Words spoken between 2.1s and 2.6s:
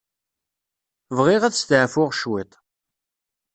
cwiṭ.